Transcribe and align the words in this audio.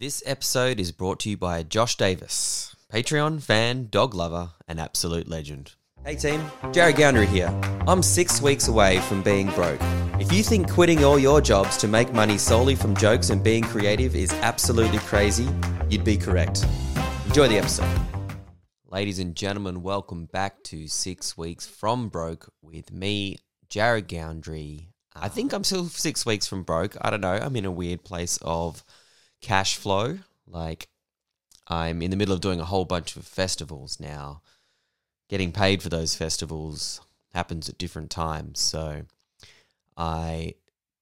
This 0.00 0.22
episode 0.24 0.80
is 0.80 0.92
brought 0.92 1.20
to 1.20 1.28
you 1.28 1.36
by 1.36 1.62
Josh 1.62 1.98
Davis, 1.98 2.74
Patreon 2.90 3.42
fan, 3.42 3.88
dog 3.90 4.14
lover, 4.14 4.52
and 4.66 4.80
absolute 4.80 5.28
legend. 5.28 5.74
Hey 6.02 6.16
team, 6.16 6.42
Jared 6.72 6.96
Goundry 6.96 7.26
here. 7.26 7.48
I'm 7.86 8.02
six 8.02 8.40
weeks 8.40 8.68
away 8.68 9.00
from 9.00 9.22
being 9.22 9.50
broke. 9.50 9.78
If 10.18 10.32
you 10.32 10.42
think 10.42 10.70
quitting 10.70 11.04
all 11.04 11.18
your 11.18 11.42
jobs 11.42 11.76
to 11.76 11.86
make 11.86 12.14
money 12.14 12.38
solely 12.38 12.76
from 12.76 12.96
jokes 12.96 13.28
and 13.28 13.44
being 13.44 13.62
creative 13.62 14.16
is 14.16 14.32
absolutely 14.40 15.00
crazy, 15.00 15.50
you'd 15.90 16.02
be 16.02 16.16
correct. 16.16 16.64
Enjoy 17.26 17.46
the 17.46 17.58
episode. 17.58 18.00
Ladies 18.90 19.18
and 19.18 19.36
gentlemen, 19.36 19.82
welcome 19.82 20.24
back 20.24 20.62
to 20.62 20.88
Six 20.88 21.36
Weeks 21.36 21.66
from 21.66 22.08
Broke 22.08 22.50
with 22.62 22.90
me, 22.90 23.36
Jared 23.68 24.08
Goundry. 24.08 24.94
I 25.14 25.28
think 25.28 25.52
I'm 25.52 25.64
still 25.64 25.84
six 25.88 26.24
weeks 26.24 26.46
from 26.46 26.62
broke. 26.62 26.96
I 27.02 27.10
don't 27.10 27.20
know. 27.20 27.34
I'm 27.34 27.56
in 27.56 27.66
a 27.66 27.70
weird 27.70 28.02
place 28.02 28.38
of 28.40 28.82
cash 29.40 29.76
flow. 29.76 30.18
Like, 30.46 30.88
I'm 31.66 32.02
in 32.02 32.10
the 32.10 32.16
middle 32.16 32.34
of 32.34 32.40
doing 32.40 32.60
a 32.60 32.64
whole 32.64 32.84
bunch 32.84 33.16
of 33.16 33.26
festivals 33.26 34.00
now. 34.00 34.42
Getting 35.28 35.52
paid 35.52 35.82
for 35.82 35.88
those 35.88 36.16
festivals 36.16 37.00
happens 37.32 37.68
at 37.68 37.78
different 37.78 38.10
times. 38.10 38.60
So, 38.60 39.02
I 39.96 40.54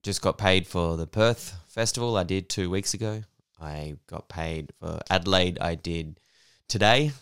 just 0.02 0.22
got 0.22 0.38
paid 0.38 0.66
for 0.66 0.96
the 0.96 1.06
Perth 1.06 1.54
festival 1.68 2.16
I 2.16 2.24
did 2.24 2.48
two 2.48 2.70
weeks 2.70 2.94
ago. 2.94 3.22
I 3.60 3.96
got 4.06 4.28
paid 4.28 4.72
for 4.78 5.00
Adelaide, 5.10 5.58
I 5.60 5.74
did 5.74 6.20
today, 6.68 7.12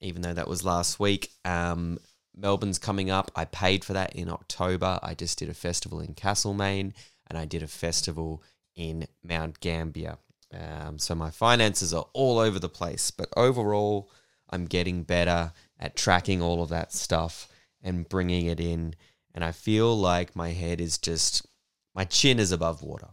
even 0.00 0.22
though 0.22 0.32
that 0.32 0.48
was 0.48 0.64
last 0.64 0.98
week. 0.98 1.30
Um, 1.44 1.98
Melbourne's 2.34 2.78
coming 2.78 3.10
up. 3.10 3.30
I 3.36 3.44
paid 3.44 3.84
for 3.84 3.92
that 3.92 4.14
in 4.14 4.30
October. 4.30 4.98
I 5.02 5.14
just 5.14 5.38
did 5.38 5.48
a 5.48 5.54
festival 5.54 6.00
in 6.00 6.14
Castlemaine 6.14 6.94
and 7.28 7.38
I 7.38 7.44
did 7.44 7.62
a 7.62 7.68
festival 7.68 8.42
in 8.74 9.06
Mount 9.22 9.60
Gambier. 9.60 10.16
Um, 10.52 10.98
so 10.98 11.14
my 11.14 11.30
finances 11.30 11.94
are 11.94 12.06
all 12.12 12.38
over 12.38 12.58
the 12.58 12.68
place, 12.68 13.10
but 13.10 13.28
overall, 13.36 14.10
I'm 14.50 14.66
getting 14.66 15.02
better 15.02 15.52
at 15.78 15.96
tracking 15.96 16.42
all 16.42 16.62
of 16.62 16.68
that 16.68 16.92
stuff 16.92 17.48
and 17.82 18.08
bringing 18.08 18.46
it 18.46 18.60
in. 18.60 18.94
And 19.34 19.44
I 19.44 19.52
feel 19.52 19.96
like 19.96 20.36
my 20.36 20.50
head 20.50 20.80
is 20.80 20.98
just, 20.98 21.46
my 21.94 22.04
chin 22.04 22.38
is 22.38 22.52
above 22.52 22.82
water, 22.82 23.08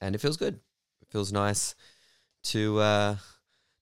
and 0.00 0.14
it 0.14 0.20
feels 0.20 0.38
good. 0.38 0.54
It 1.02 1.08
feels 1.10 1.32
nice 1.32 1.74
to 2.44 2.78
uh, 2.80 3.16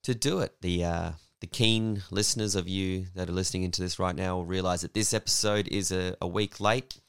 to 0.02 0.14
do 0.14 0.40
it. 0.40 0.60
The 0.60 0.84
uh, 0.84 1.10
the 1.40 1.46
keen 1.46 2.02
listeners 2.10 2.56
of 2.56 2.68
you 2.68 3.06
that 3.14 3.28
are 3.28 3.32
listening 3.32 3.62
into 3.62 3.80
this 3.80 3.98
right 3.98 4.16
now 4.16 4.36
will 4.36 4.44
realize 4.44 4.80
that 4.80 4.94
this 4.94 5.14
episode 5.14 5.68
is 5.68 5.92
a, 5.92 6.16
a 6.20 6.26
week 6.26 6.58
late. 6.58 7.00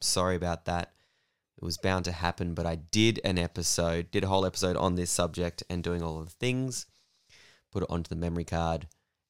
Sorry 0.00 0.36
about 0.36 0.66
that. 0.66 0.92
It 1.64 1.72
was 1.72 1.78
bound 1.78 2.04
to 2.04 2.12
happen, 2.12 2.52
but 2.52 2.66
I 2.66 2.74
did 2.74 3.20
an 3.24 3.38
episode, 3.38 4.10
did 4.10 4.22
a 4.22 4.26
whole 4.26 4.44
episode 4.44 4.76
on 4.76 4.96
this 4.96 5.10
subject 5.10 5.62
and 5.70 5.82
doing 5.82 6.02
all 6.02 6.18
of 6.18 6.26
the 6.26 6.32
things, 6.32 6.84
put 7.72 7.82
it 7.82 7.88
onto 7.88 8.10
the 8.10 8.20
memory 8.20 8.44
card, 8.44 8.86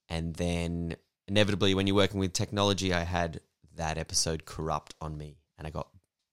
and 0.09 0.35
then 0.35 0.97
inevitably, 1.29 1.77
when 1.77 1.87
you're 1.87 1.95
working 1.95 2.19
with 2.19 2.33
technology, 2.33 2.93
I 2.93 3.05
had 3.05 3.39
that 3.77 3.99
episode 3.99 4.47
corrupt 4.47 4.97
on 5.01 5.17
me, 5.17 5.37
and 5.57 5.65
I 5.69 5.71
got 5.71 5.87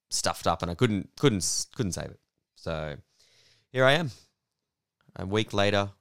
stuffed 0.09 0.47
up, 0.47 0.63
and 0.63 0.71
I 0.71 0.73
couldn't 0.73 1.11
couldn't 1.19 1.67
couldn't 1.75 1.91
save 1.91 2.09
it. 2.09 2.19
So 2.55 2.95
here 3.71 3.85
I 3.85 3.91
am, 3.91 4.09
a 5.17 5.27
week 5.27 5.53
later, 5.53 5.91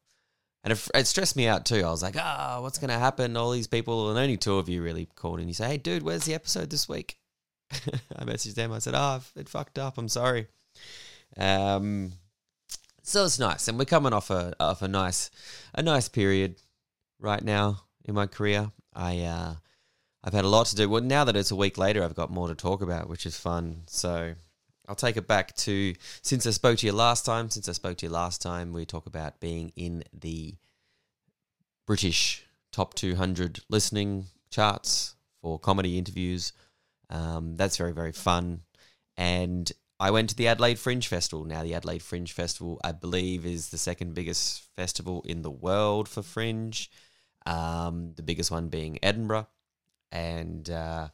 and 0.64 0.72
it, 0.72 0.88
it 0.94 1.08
stressed 1.08 1.36
me 1.36 1.46
out 1.46 1.66
too. 1.66 1.84
I 1.84 1.90
was 1.90 2.02
like, 2.02 2.16
ah, 2.18 2.56
oh, 2.56 2.62
what's 2.62 2.78
going 2.78 2.88
to 2.88 2.98
happen? 2.98 3.36
All 3.36 3.50
these 3.50 3.66
people, 3.66 4.08
and 4.08 4.18
only 4.18 4.38
two 4.38 4.56
of 4.56 4.70
you 4.70 4.82
really 4.82 5.10
called, 5.14 5.40
and 5.40 5.48
you 5.48 5.52
say, 5.52 5.68
hey, 5.68 5.76
dude, 5.76 6.02
where's 6.02 6.24
the 6.24 6.32
episode 6.32 6.70
this 6.70 6.88
week? 6.88 7.19
I 8.16 8.24
messaged 8.24 8.54
them. 8.54 8.72
I 8.72 8.78
said, 8.78 8.94
"Oh, 8.96 9.20
it 9.36 9.48
fucked 9.48 9.78
up. 9.78 9.98
I'm 9.98 10.08
sorry." 10.08 10.46
Um, 11.36 12.12
so 13.02 13.24
it's 13.24 13.38
nice, 13.38 13.68
and 13.68 13.78
we're 13.78 13.84
coming 13.84 14.12
off 14.12 14.30
a 14.30 14.54
off 14.60 14.82
a 14.82 14.88
nice 14.88 15.30
a 15.74 15.82
nice 15.82 16.08
period 16.08 16.56
right 17.18 17.42
now 17.42 17.82
in 18.04 18.14
my 18.14 18.26
career. 18.26 18.70
I 18.94 19.20
uh, 19.20 19.54
I've 20.22 20.32
had 20.32 20.44
a 20.44 20.48
lot 20.48 20.66
to 20.66 20.76
do. 20.76 20.88
Well, 20.88 21.02
now 21.02 21.24
that 21.24 21.36
it's 21.36 21.50
a 21.50 21.56
week 21.56 21.78
later, 21.78 22.02
I've 22.02 22.14
got 22.14 22.30
more 22.30 22.48
to 22.48 22.54
talk 22.54 22.82
about, 22.82 23.08
which 23.08 23.26
is 23.26 23.38
fun. 23.38 23.82
So 23.86 24.34
I'll 24.88 24.94
take 24.94 25.16
it 25.16 25.26
back 25.26 25.54
to 25.56 25.94
since 26.22 26.46
I 26.46 26.50
spoke 26.50 26.78
to 26.78 26.86
you 26.86 26.92
last 26.92 27.24
time. 27.24 27.48
Since 27.50 27.68
I 27.68 27.72
spoke 27.72 27.98
to 27.98 28.06
you 28.06 28.10
last 28.10 28.42
time, 28.42 28.72
we 28.72 28.84
talk 28.84 29.06
about 29.06 29.40
being 29.40 29.72
in 29.76 30.04
the 30.12 30.56
British 31.86 32.44
top 32.72 32.94
200 32.94 33.60
listening 33.68 34.26
charts 34.50 35.14
for 35.40 35.58
comedy 35.58 35.96
interviews. 35.96 36.52
Um, 37.10 37.56
that's 37.56 37.76
very, 37.76 37.92
very 37.92 38.12
fun. 38.12 38.62
And 39.16 39.70
I 39.98 40.10
went 40.12 40.30
to 40.30 40.36
the 40.36 40.48
Adelaide 40.48 40.78
Fringe 40.78 41.06
Festival. 41.06 41.44
Now, 41.44 41.62
the 41.62 41.74
Adelaide 41.74 42.02
Fringe 42.02 42.32
Festival, 42.32 42.80
I 42.82 42.92
believe, 42.92 43.44
is 43.44 43.68
the 43.68 43.78
second 43.78 44.14
biggest 44.14 44.64
festival 44.74 45.22
in 45.26 45.42
the 45.42 45.50
world 45.50 46.08
for 46.08 46.22
Fringe, 46.22 46.90
um, 47.44 48.12
the 48.16 48.22
biggest 48.22 48.50
one 48.50 48.68
being 48.68 48.98
Edinburgh. 49.02 49.48
And 50.10 50.68
uh, 50.70 51.08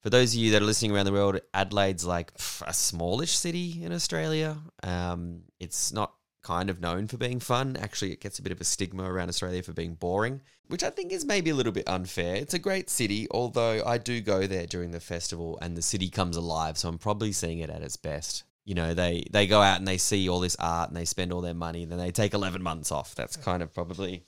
for 0.00 0.08
those 0.08 0.34
of 0.34 0.40
you 0.40 0.52
that 0.52 0.62
are 0.62 0.64
listening 0.64 0.92
around 0.92 1.06
the 1.06 1.12
world, 1.12 1.40
Adelaide's 1.52 2.06
like 2.06 2.34
pff, 2.34 2.66
a 2.66 2.72
smallish 2.72 3.36
city 3.36 3.82
in 3.84 3.92
Australia. 3.92 4.56
Um, 4.82 5.42
it's 5.60 5.92
not 5.92 6.14
kind 6.42 6.68
of 6.70 6.80
known 6.80 7.06
for 7.06 7.16
being 7.16 7.40
fun. 7.40 7.76
Actually, 7.76 8.12
it 8.12 8.20
gets 8.20 8.38
a 8.38 8.42
bit 8.42 8.52
of 8.52 8.60
a 8.60 8.64
stigma 8.64 9.04
around 9.04 9.28
Australia 9.28 9.62
for 9.62 9.72
being 9.72 9.94
boring, 9.94 10.42
which 10.68 10.82
I 10.82 10.90
think 10.90 11.12
is 11.12 11.24
maybe 11.24 11.50
a 11.50 11.54
little 11.54 11.72
bit 11.72 11.88
unfair. 11.88 12.36
It's 12.36 12.54
a 12.54 12.58
great 12.58 12.90
city, 12.90 13.26
although 13.30 13.82
I 13.84 13.98
do 13.98 14.20
go 14.20 14.46
there 14.46 14.66
during 14.66 14.90
the 14.90 15.00
festival 15.00 15.58
and 15.62 15.76
the 15.76 15.82
city 15.82 16.08
comes 16.08 16.36
alive, 16.36 16.76
so 16.78 16.88
I'm 16.88 16.98
probably 16.98 17.32
seeing 17.32 17.60
it 17.60 17.70
at 17.70 17.82
its 17.82 17.96
best. 17.96 18.44
You 18.64 18.74
know, 18.74 18.94
they 18.94 19.24
they 19.30 19.46
go 19.46 19.60
out 19.60 19.78
and 19.78 19.88
they 19.88 19.98
see 19.98 20.28
all 20.28 20.38
this 20.40 20.56
art 20.58 20.88
and 20.88 20.96
they 20.96 21.04
spend 21.04 21.32
all 21.32 21.40
their 21.40 21.54
money, 21.54 21.82
and 21.82 21.90
then 21.90 21.98
they 21.98 22.12
take 22.12 22.34
11 22.34 22.62
months 22.62 22.92
off. 22.92 23.14
That's 23.14 23.36
kind 23.36 23.62
of 23.62 23.74
probably 23.74 24.24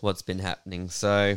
what's 0.00 0.22
been 0.22 0.38
happening. 0.38 0.88
So 0.88 1.36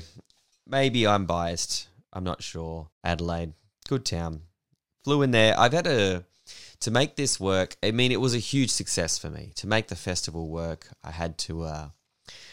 maybe 0.67 1.07
I'm 1.07 1.25
biased. 1.25 1.87
I'm 2.13 2.23
not 2.23 2.43
sure. 2.43 2.89
Adelaide, 3.03 3.53
good 3.87 4.05
town. 4.05 4.41
Flew 5.03 5.21
in 5.21 5.31
there. 5.31 5.59
I've 5.59 5.73
had 5.73 5.87
a 5.87 6.25
to 6.79 6.91
make 6.91 7.15
this 7.15 7.39
work, 7.39 7.75
I 7.83 7.91
mean, 7.91 8.11
it 8.11 8.21
was 8.21 8.35
a 8.35 8.39
huge 8.39 8.69
success 8.69 9.17
for 9.17 9.29
me. 9.29 9.51
To 9.55 9.67
make 9.67 9.87
the 9.87 9.95
festival 9.95 10.49
work, 10.49 10.87
I 11.03 11.11
had 11.11 11.37
to 11.39 11.63
uh, 11.63 11.89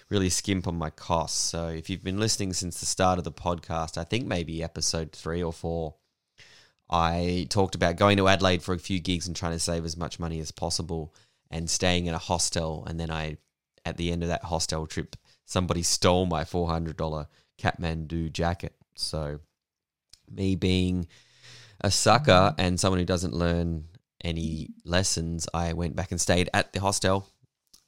really 0.09 0.31
skimp 0.31 0.67
on 0.67 0.77
my 0.77 0.91
costs. 0.91 1.39
So 1.39 1.69
if 1.69 1.89
you've 1.89 2.05
been 2.05 2.21
listening 2.21 2.53
since 2.53 2.81
the 2.81 2.87
start 2.87 3.19
of 3.19 3.25
the 3.25 3.33
podcast, 3.33 3.99
I 3.99 4.05
think 4.05 4.27
maybe 4.27 4.63
episode 4.63 5.13
three 5.13 5.43
or 5.43 5.53
four, 5.53 5.97
I 6.91 7.47
talked 7.49 7.75
about 7.75 7.97
going 7.97 8.19
to 8.19 8.29
Adelaide 8.29 8.63
for 8.63 8.75
a 8.75 8.79
few 8.79 9.01
gigs 9.01 9.27
and 9.27 9.35
trying 9.35 9.53
to 9.53 9.59
save 9.59 9.85
as 9.85 9.97
much 9.97 10.21
money 10.21 10.41
as 10.41 10.51
possible 10.51 11.15
and 11.51 11.69
staying 11.69 12.07
in 12.07 12.15
a 12.15 12.19
hostel. 12.19 12.85
And 12.87 13.01
then 13.01 13.11
I, 13.11 13.39
at 13.85 13.97
the 13.97 14.13
end 14.13 14.23
of 14.23 14.29
that 14.29 14.45
hostel 14.45 14.87
trip, 14.87 15.17
somebody 15.47 15.83
stole 15.83 16.27
my 16.27 16.45
$400 16.45 17.27
Kathmandu 17.59 18.33
jacket. 18.33 18.75
So 18.95 19.41
me 20.31 20.55
being 20.55 21.09
a 21.81 21.91
sucker 21.91 22.55
and 22.59 22.79
someone 22.79 23.01
who 23.01 23.07
doesn't 23.07 23.35
learn 23.35 23.85
any 24.23 24.71
lessons, 24.85 25.49
I 25.53 25.73
went 25.73 25.97
back 25.97 26.11
and 26.11 26.21
stayed 26.21 26.49
at 26.55 26.73
the 26.73 26.81
hostel, 26.81 27.29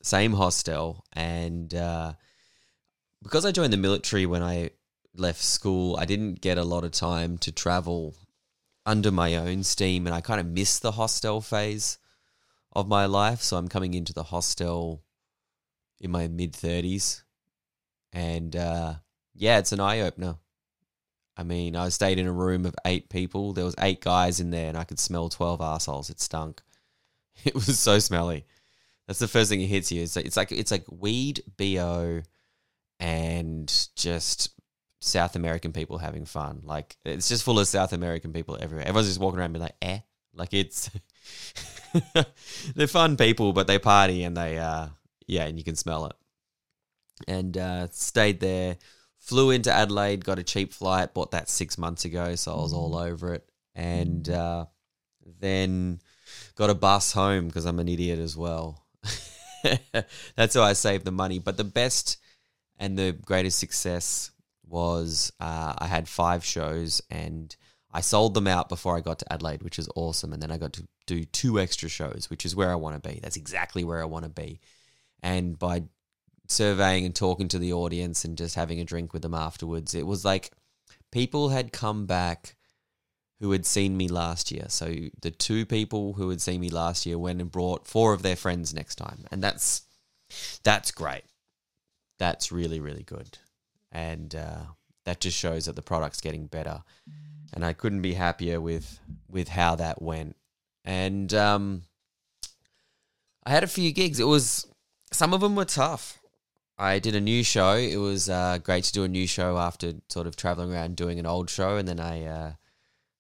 same 0.02 0.32
hostel, 0.32 1.04
and 1.12 1.72
uh, 1.74 2.12
because 3.22 3.46
I 3.46 3.52
joined 3.52 3.72
the 3.72 3.78
military 3.78 4.26
when 4.26 4.42
I 4.42 4.70
left 5.16 5.42
school, 5.42 5.96
I 5.96 6.04
didn't 6.04 6.40
get 6.40 6.58
a 6.58 6.64
lot 6.64 6.84
of 6.84 6.90
time 6.90 7.38
to 7.38 7.52
travel 7.52 8.14
under 8.84 9.10
my 9.10 9.36
own 9.36 9.62
steam, 9.62 10.06
and 10.06 10.14
I 10.14 10.20
kind 10.20 10.40
of 10.40 10.46
missed 10.46 10.82
the 10.82 10.92
hostel 10.92 11.40
phase 11.40 11.98
of 12.72 12.88
my 12.88 13.06
life. 13.06 13.40
So 13.40 13.56
I'm 13.56 13.68
coming 13.68 13.94
into 13.94 14.12
the 14.12 14.24
hostel 14.24 15.02
in 16.00 16.10
my 16.10 16.28
mid 16.28 16.54
thirties, 16.54 17.24
and 18.12 18.54
uh, 18.54 18.94
yeah, 19.34 19.58
it's 19.58 19.72
an 19.72 19.80
eye 19.80 20.00
opener. 20.00 20.36
I 21.36 21.42
mean, 21.42 21.74
I 21.74 21.88
stayed 21.88 22.18
in 22.18 22.26
a 22.26 22.32
room 22.32 22.64
of 22.64 22.74
eight 22.84 23.08
people. 23.08 23.52
There 23.52 23.64
was 23.64 23.74
eight 23.78 24.00
guys 24.00 24.38
in 24.40 24.50
there, 24.50 24.68
and 24.68 24.76
I 24.76 24.84
could 24.84 25.00
smell 25.00 25.28
twelve 25.28 25.60
assholes. 25.60 26.10
It 26.10 26.20
stunk. 26.20 26.62
It 27.44 27.54
was 27.54 27.80
so 27.80 27.98
smelly. 27.98 28.46
That's 29.06 29.18
the 29.18 29.26
first 29.28 29.50
thing 29.50 29.60
it 29.60 29.66
hits 29.66 29.90
you. 29.90 30.02
It's 30.02 30.14
like 30.14 30.24
it's 30.24 30.36
like 30.36 30.52
it's 30.52 30.70
like 30.70 30.84
weed, 30.88 31.42
bo, 31.58 32.22
and 33.00 33.88
just 33.96 34.50
South 35.00 35.36
American 35.36 35.72
people 35.72 35.98
having 35.98 36.24
fun. 36.24 36.62
Like 36.64 36.96
it's 37.04 37.28
just 37.28 37.42
full 37.42 37.58
of 37.58 37.68
South 37.68 37.92
American 37.92 38.32
people 38.32 38.56
everywhere. 38.60 38.86
Everyone's 38.86 39.08
just 39.08 39.20
walking 39.20 39.40
around 39.40 39.52
being 39.52 39.62
like, 39.62 39.76
eh. 39.82 39.98
Like 40.32 40.54
it's 40.54 40.90
they're 42.74 42.86
fun 42.86 43.16
people, 43.16 43.52
but 43.52 43.66
they 43.66 43.78
party 43.78 44.24
and 44.24 44.36
they 44.36 44.58
uh 44.58 44.88
yeah, 45.26 45.44
and 45.44 45.58
you 45.58 45.64
can 45.64 45.76
smell 45.76 46.06
it. 46.06 46.14
And 47.28 47.56
uh 47.56 47.88
stayed 47.90 48.40
there 48.40 48.78
Flew 49.24 49.50
into 49.50 49.72
Adelaide, 49.72 50.22
got 50.22 50.38
a 50.38 50.42
cheap 50.42 50.74
flight, 50.74 51.14
bought 51.14 51.30
that 51.30 51.48
six 51.48 51.78
months 51.78 52.04
ago, 52.04 52.34
so 52.34 52.52
I 52.52 52.56
was 52.56 52.74
all 52.74 52.92
mm. 52.92 53.10
over 53.10 53.32
it. 53.32 53.48
And 53.74 54.28
uh, 54.28 54.66
then 55.40 56.00
got 56.56 56.68
a 56.68 56.74
bus 56.74 57.12
home 57.12 57.46
because 57.46 57.64
I'm 57.64 57.80
an 57.80 57.88
idiot 57.88 58.18
as 58.18 58.36
well. 58.36 58.84
That's 60.36 60.54
how 60.54 60.62
I 60.62 60.74
saved 60.74 61.06
the 61.06 61.10
money. 61.10 61.38
But 61.38 61.56
the 61.56 61.64
best 61.64 62.18
and 62.78 62.98
the 62.98 63.12
greatest 63.12 63.58
success 63.58 64.30
was 64.68 65.32
uh, 65.40 65.72
I 65.78 65.86
had 65.86 66.06
five 66.06 66.44
shows 66.44 67.00
and 67.08 67.56
I 67.94 68.02
sold 68.02 68.34
them 68.34 68.46
out 68.46 68.68
before 68.68 68.94
I 68.94 69.00
got 69.00 69.20
to 69.20 69.32
Adelaide, 69.32 69.62
which 69.62 69.78
is 69.78 69.88
awesome. 69.96 70.34
And 70.34 70.42
then 70.42 70.50
I 70.50 70.58
got 70.58 70.74
to 70.74 70.86
do 71.06 71.24
two 71.24 71.58
extra 71.58 71.88
shows, 71.88 72.26
which 72.28 72.44
is 72.44 72.54
where 72.54 72.70
I 72.70 72.74
want 72.74 73.02
to 73.02 73.08
be. 73.08 73.20
That's 73.22 73.38
exactly 73.38 73.84
where 73.84 74.02
I 74.02 74.06
want 74.06 74.24
to 74.26 74.30
be. 74.30 74.60
And 75.22 75.58
by 75.58 75.84
surveying 76.46 77.04
and 77.04 77.14
talking 77.14 77.48
to 77.48 77.58
the 77.58 77.72
audience 77.72 78.24
and 78.24 78.36
just 78.36 78.54
having 78.54 78.80
a 78.80 78.84
drink 78.84 79.12
with 79.12 79.22
them 79.22 79.34
afterwards, 79.34 79.94
it 79.94 80.06
was 80.06 80.24
like 80.24 80.50
people 81.10 81.50
had 81.50 81.72
come 81.72 82.06
back 82.06 82.56
who 83.40 83.50
had 83.52 83.66
seen 83.66 83.96
me 83.96 84.08
last 84.08 84.50
year. 84.50 84.66
So 84.68 84.94
the 85.20 85.30
two 85.30 85.66
people 85.66 86.14
who 86.14 86.30
had 86.30 86.40
seen 86.40 86.60
me 86.60 86.70
last 86.70 87.04
year 87.06 87.18
went 87.18 87.40
and 87.40 87.50
brought 87.50 87.86
four 87.86 88.12
of 88.12 88.22
their 88.22 88.36
friends 88.36 88.72
next 88.72 88.96
time, 88.96 89.24
and 89.30 89.42
that's 89.42 89.82
that's 90.62 90.90
great. 90.90 91.24
That's 92.18 92.52
really 92.52 92.80
really 92.80 93.02
good, 93.02 93.38
and 93.92 94.34
uh, 94.34 94.62
that 95.04 95.20
just 95.20 95.36
shows 95.36 95.66
that 95.66 95.76
the 95.76 95.82
product's 95.82 96.20
getting 96.20 96.46
better. 96.46 96.82
And 97.52 97.64
I 97.64 97.72
couldn't 97.72 98.02
be 98.02 98.14
happier 98.14 98.60
with 98.60 98.98
with 99.28 99.48
how 99.48 99.76
that 99.76 100.02
went. 100.02 100.36
And 100.84 101.32
um, 101.34 101.82
I 103.46 103.50
had 103.50 103.62
a 103.62 103.68
few 103.68 103.92
gigs. 103.92 104.20
It 104.20 104.26
was 104.26 104.66
some 105.12 105.32
of 105.32 105.40
them 105.40 105.54
were 105.54 105.64
tough. 105.64 106.18
I 106.76 106.98
did 106.98 107.14
a 107.14 107.20
new 107.20 107.44
show. 107.44 107.74
It 107.74 107.96
was 107.96 108.28
uh, 108.28 108.58
great 108.58 108.84
to 108.84 108.92
do 108.92 109.04
a 109.04 109.08
new 109.08 109.26
show 109.26 109.58
after 109.58 109.94
sort 110.08 110.26
of 110.26 110.36
traveling 110.36 110.72
around 110.72 110.96
doing 110.96 111.18
an 111.18 111.26
old 111.26 111.48
show, 111.48 111.76
and 111.76 111.86
then 111.86 112.00
I, 112.00 112.24
uh, 112.24 112.52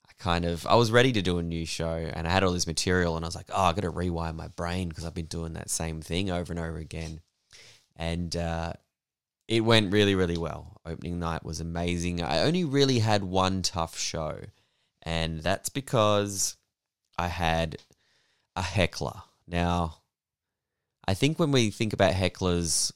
I 0.08 0.12
kind 0.18 0.44
of 0.44 0.66
I 0.66 0.74
was 0.74 0.90
ready 0.90 1.12
to 1.12 1.22
do 1.22 1.38
a 1.38 1.42
new 1.42 1.64
show, 1.64 1.94
and 1.94 2.26
I 2.26 2.30
had 2.30 2.42
all 2.42 2.52
this 2.52 2.66
material, 2.66 3.16
and 3.16 3.24
I 3.24 3.28
was 3.28 3.36
like, 3.36 3.50
oh, 3.52 3.62
I 3.62 3.72
got 3.72 3.82
to 3.82 3.92
rewire 3.92 4.34
my 4.34 4.48
brain 4.48 4.88
because 4.88 5.04
I've 5.04 5.14
been 5.14 5.26
doing 5.26 5.52
that 5.52 5.70
same 5.70 6.02
thing 6.02 6.30
over 6.30 6.52
and 6.52 6.58
over 6.58 6.78
again, 6.78 7.20
and 7.94 8.34
uh, 8.34 8.72
it 9.46 9.60
went 9.60 9.92
really 9.92 10.16
really 10.16 10.38
well. 10.38 10.80
Opening 10.84 11.20
night 11.20 11.44
was 11.44 11.60
amazing. 11.60 12.22
I 12.22 12.40
only 12.40 12.64
really 12.64 12.98
had 12.98 13.22
one 13.22 13.62
tough 13.62 13.96
show, 13.96 14.40
and 15.02 15.42
that's 15.42 15.68
because 15.68 16.56
I 17.16 17.28
had 17.28 17.76
a 18.56 18.62
heckler. 18.62 19.22
Now, 19.46 19.98
I 21.06 21.14
think 21.14 21.38
when 21.38 21.52
we 21.52 21.70
think 21.70 21.92
about 21.92 22.14
hecklers 22.14 22.92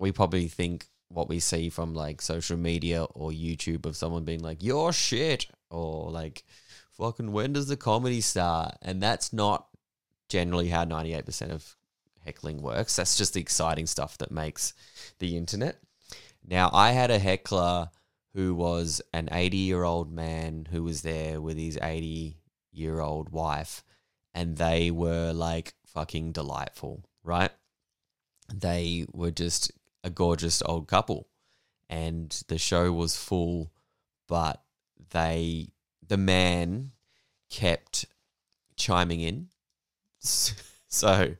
we 0.00 0.10
probably 0.10 0.48
think 0.48 0.86
what 1.08 1.28
we 1.28 1.38
see 1.38 1.68
from 1.68 1.94
like 1.94 2.22
social 2.22 2.56
media 2.56 3.04
or 3.04 3.30
YouTube 3.30 3.84
of 3.86 3.96
someone 3.96 4.24
being 4.24 4.40
like, 4.40 4.62
"You're 4.62 4.92
shit," 4.92 5.46
or 5.70 6.10
like, 6.10 6.44
"Fucking 6.92 7.32
when 7.32 7.52
does 7.52 7.68
the 7.68 7.76
comedy 7.76 8.20
start?" 8.20 8.76
And 8.82 9.02
that's 9.02 9.32
not 9.32 9.68
generally 10.28 10.70
how 10.70 10.84
ninety 10.84 11.12
eight 11.12 11.26
percent 11.26 11.52
of 11.52 11.76
heckling 12.24 12.62
works. 12.62 12.96
That's 12.96 13.16
just 13.16 13.34
the 13.34 13.40
exciting 13.40 13.86
stuff 13.86 14.18
that 14.18 14.32
makes 14.32 14.72
the 15.18 15.36
internet. 15.36 15.78
Now, 16.44 16.70
I 16.72 16.92
had 16.92 17.10
a 17.10 17.18
heckler 17.18 17.90
who 18.34 18.54
was 18.54 19.02
an 19.12 19.28
eighty 19.32 19.58
year 19.58 19.84
old 19.84 20.10
man 20.10 20.66
who 20.70 20.82
was 20.82 21.02
there 21.02 21.40
with 21.42 21.58
his 21.58 21.78
eighty 21.82 22.38
year 22.72 23.00
old 23.00 23.30
wife, 23.30 23.84
and 24.32 24.56
they 24.56 24.90
were 24.90 25.32
like 25.32 25.74
fucking 25.84 26.32
delightful, 26.32 27.04
right? 27.22 27.50
They 28.52 29.06
were 29.12 29.30
just 29.30 29.72
a 30.02 30.10
gorgeous 30.10 30.62
old 30.64 30.88
couple, 30.88 31.28
and 31.88 32.42
the 32.48 32.58
show 32.58 32.92
was 32.92 33.16
full, 33.16 33.72
but 34.28 34.62
they 35.10 35.68
the 36.06 36.16
man 36.16 36.92
kept 37.50 38.06
chiming 38.76 39.20
in. 39.20 39.48
So 40.92 41.36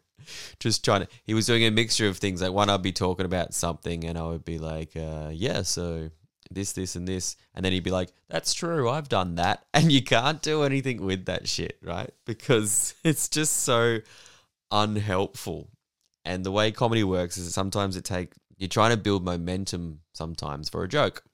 just 0.61 0.85
trying 0.85 1.01
to 1.01 1.09
he 1.25 1.35
was 1.35 1.47
doing 1.47 1.65
a 1.65 1.73
mixture 1.73 2.07
of 2.07 2.19
things 2.19 2.41
like 2.41 2.53
one 2.53 2.71
I'd 2.71 2.83
be 2.83 2.93
talking 2.93 3.27
about 3.27 3.53
something 3.53 4.05
and 4.05 4.17
I 4.17 4.23
would 4.23 4.45
be 4.45 4.59
like, 4.59 4.97
uh, 4.97 5.31
yeah, 5.33 5.63
so 5.63 6.11
this, 6.51 6.73
this, 6.73 6.97
and 6.97 7.07
this. 7.07 7.37
And 7.55 7.65
then 7.65 7.73
he'd 7.73 7.85
be 7.85 7.91
like, 7.91 8.13
that's 8.29 8.55
true, 8.55 8.89
I've 8.89 9.09
done 9.09 9.37
that. 9.37 9.65
And 9.75 9.91
you 9.91 10.03
can't 10.03 10.43
do 10.43 10.63
anything 10.63 11.05
with 11.05 11.27
that 11.27 11.49
shit, 11.49 11.79
right? 11.83 12.11
Because 12.27 12.95
it's 13.05 13.29
just 13.29 13.59
so 13.59 13.99
unhelpful. 14.71 15.71
And 16.25 16.45
the 16.45 16.53
way 16.53 16.71
comedy 16.71 17.03
works 17.03 17.39
is 17.39 17.53
sometimes 17.55 17.97
it 17.97 18.05
take 18.05 18.35
you're 18.61 18.69
trying 18.69 18.91
to 18.91 18.97
build 18.99 19.25
momentum 19.25 20.01
sometimes 20.13 20.69
for 20.69 20.85
a 20.85 20.89
joke. 20.89 21.25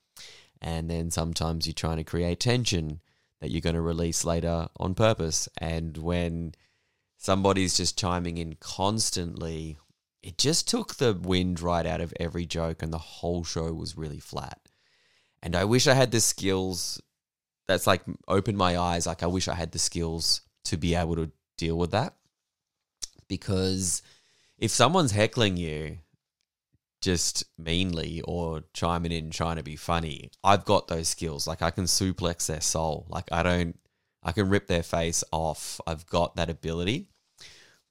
And 0.62 0.88
then 0.88 1.10
sometimes 1.10 1.66
you're 1.66 1.74
trying 1.74 1.96
to 1.96 2.04
create 2.04 2.38
tension 2.38 3.00
that 3.40 3.50
you're 3.50 3.60
going 3.60 3.74
to 3.74 3.80
release 3.82 4.24
later 4.24 4.68
on 4.78 4.94
purpose. 4.94 5.48
And 5.58 5.98
when 5.98 6.54
somebody's 7.18 7.76
just 7.76 7.98
chiming 7.98 8.38
in 8.38 8.54
constantly, 8.60 9.76
it 10.22 10.38
just 10.38 10.68
took 10.68 10.94
the 10.94 11.14
wind 11.14 11.60
right 11.60 11.84
out 11.84 12.00
of 12.00 12.14
every 12.18 12.46
joke, 12.46 12.80
and 12.80 12.92
the 12.92 12.98
whole 12.98 13.42
show 13.42 13.72
was 13.72 13.98
really 13.98 14.20
flat. 14.20 14.60
And 15.42 15.56
I 15.56 15.64
wish 15.64 15.86
I 15.86 15.94
had 15.94 16.12
the 16.12 16.20
skills 16.20 17.02
that's 17.66 17.88
like 17.88 18.02
opened 18.28 18.56
my 18.56 18.78
eyes. 18.78 19.06
Like, 19.06 19.24
I 19.24 19.26
wish 19.26 19.48
I 19.48 19.54
had 19.54 19.72
the 19.72 19.78
skills 19.80 20.42
to 20.64 20.76
be 20.76 20.94
able 20.94 21.16
to 21.16 21.32
deal 21.58 21.76
with 21.76 21.90
that. 21.90 22.14
Because 23.28 24.02
if 24.58 24.70
someone's 24.70 25.10
heckling 25.10 25.56
you, 25.56 25.98
just 27.06 27.44
meanly 27.56 28.20
or 28.22 28.64
chiming 28.74 29.12
in 29.12 29.30
trying 29.30 29.54
to 29.54 29.62
be 29.62 29.76
funny. 29.76 30.28
I've 30.42 30.64
got 30.64 30.88
those 30.88 31.06
skills. 31.06 31.46
Like 31.46 31.62
I 31.62 31.70
can 31.70 31.84
suplex 31.84 32.46
their 32.46 32.60
soul. 32.60 33.06
Like 33.08 33.28
I 33.30 33.44
don't 33.44 33.78
I 34.24 34.32
can 34.32 34.48
rip 34.48 34.66
their 34.66 34.82
face 34.82 35.22
off. 35.30 35.80
I've 35.86 36.04
got 36.06 36.34
that 36.34 36.50
ability. 36.50 37.06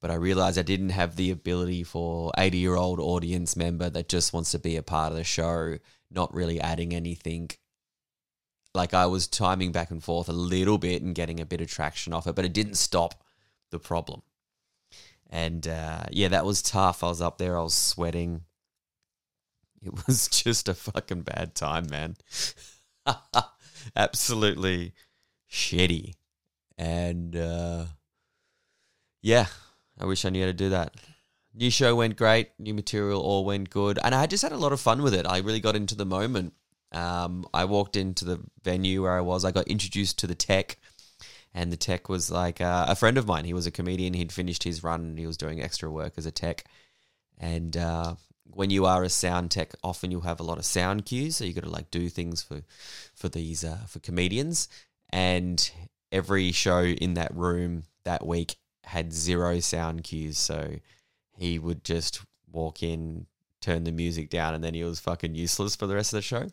But 0.02 0.12
I 0.12 0.16
realized 0.16 0.60
I 0.60 0.64
didn't 0.64 0.90
have 0.90 1.16
the 1.16 1.32
ability 1.32 1.84
for 1.84 2.34
80 2.38 2.58
year 2.58 2.76
old 2.76 3.00
audience 3.00 3.56
member 3.56 3.90
that 3.90 4.10
just 4.10 4.34
wants 4.34 4.52
to 4.52 4.60
be 4.60 4.76
a 4.76 4.84
part 4.84 5.14
of 5.14 5.18
the 5.18 5.24
show, 5.24 5.78
not 6.12 6.34
really 6.34 6.60
adding 6.60 6.94
anything. 6.94 7.52
Like 8.74 8.94
I 8.94 9.06
was 9.06 9.28
timing 9.28 9.72
back 9.72 9.92
and 9.92 10.04
forth 10.04 10.28
a 10.28 10.34
little 10.34 10.78
bit 10.78 11.02
and 11.04 11.16
getting 11.16 11.40
a 11.40 11.46
bit 11.46 11.62
of 11.62 11.68
traction 11.68 12.12
off 12.12 12.28
it, 12.28 12.36
but 12.36 12.44
it 12.44 12.54
didn't 12.54 12.76
stop 12.76 13.24
the 13.72 13.80
problem. 13.80 14.24
And 15.30 15.66
uh, 15.66 16.04
yeah, 16.12 16.28
that 16.28 16.46
was 16.46 16.62
tough. 16.62 17.02
I 17.02 17.08
was 17.08 17.22
up 17.22 17.38
there, 17.38 17.58
I 17.58 17.64
was 17.64 17.74
sweating. 17.74 18.42
It 19.82 19.94
was 20.08 20.28
just 20.28 20.68
a 20.68 20.74
fucking 20.74 21.22
bad 21.22 21.56
time, 21.56 21.88
man. 21.90 22.16
Absolutely 23.96 24.94
shitty. 25.52 26.14
And 26.78 27.36
uh, 27.36 27.86
yeah, 29.22 29.48
I 30.00 30.06
wish 30.06 30.26
I 30.26 30.30
knew 30.30 30.42
how 30.42 30.48
to 30.48 30.54
do 30.54 30.70
that. 30.70 30.96
New 31.54 31.72
show 31.72 31.96
went 31.96 32.18
great, 32.18 32.50
new 32.60 32.74
material 32.74 33.22
all 33.22 33.46
went 33.46 33.70
good, 33.70 33.98
and 34.04 34.14
I 34.14 34.28
just 34.28 34.44
had 34.44 34.52
a 34.52 34.58
lot 34.58 34.74
of 34.74 34.82
fun 34.82 35.02
with 35.02 35.14
it. 35.14 35.26
I 35.26 35.38
really 35.38 35.62
got 35.62 35.78
into 35.78 35.96
the 35.96 36.06
moment. 36.06 36.54
Um, 36.92 37.46
I 37.54 37.64
walked 37.64 37.96
into 37.96 38.26
the 38.26 38.42
venue 38.62 39.04
where 39.04 39.14
I 39.14 39.22
was. 39.22 39.46
I 39.46 39.52
got 39.52 39.68
introduced 39.70 40.20
to 40.20 40.28
the 40.28 40.36
tech, 40.36 40.78
and 41.54 41.72
the 41.72 41.78
tech 41.78 42.10
was 42.10 42.30
like 42.30 42.60
uh, 42.60 42.88
a 42.90 42.96
friend 42.96 43.18
of 43.18 43.26
mine. 43.26 43.46
He 43.46 43.54
was 43.54 43.66
a 43.66 43.72
comedian. 43.72 44.14
He'd 44.14 44.34
finished 44.34 44.64
his 44.64 44.84
run, 44.84 45.02
and 45.02 45.20
he 45.20 45.26
was 45.26 45.38
doing 45.38 45.62
extra 45.62 45.90
work 45.90 46.14
as 46.18 46.26
a 46.26 46.32
tech. 46.32 46.66
And 47.38 47.78
uh, 47.78 48.16
when 48.54 48.70
you 48.70 48.86
are 48.86 49.04
a 49.04 49.10
sound 49.10 49.52
tech, 49.52 49.74
often 49.84 50.12
you'll 50.12 50.22
have 50.22 50.40
a 50.40 50.44
lot 50.44 50.58
of 50.58 50.66
sound 50.66 51.06
cues, 51.06 51.38
so 51.38 51.44
you 51.44 51.54
got 51.54 51.64
to 51.64 51.70
like 51.70 51.92
do 51.92 52.10
things 52.10 52.42
for 52.42 52.62
for 53.14 53.30
these 53.30 53.64
uh, 53.64 53.86
for 53.88 54.00
comedians. 54.00 54.68
And 55.10 55.70
every 56.12 56.52
show 56.52 56.84
in 56.84 57.14
that 57.16 57.36
room 57.36 57.84
that 58.04 58.26
week 58.26 58.56
had 58.84 59.14
zero 59.14 59.60
sound 59.60 60.04
cues, 60.04 60.38
so 60.38 60.76
he 61.38 61.60
would 61.60 61.84
just 61.84 62.22
walk 62.52 62.84
in, 62.84 63.26
turn 63.62 63.84
the 63.84 63.92
music 63.92 64.30
down, 64.30 64.54
and 64.54 64.64
then 64.64 64.74
he 64.74 64.84
was 64.84 65.00
fucking 65.00 65.36
useless 65.36 65.76
for 65.76 65.88
the 65.88 65.96
rest 65.96 66.14
of 66.14 66.18
the 66.18 66.22
show. 66.22 66.48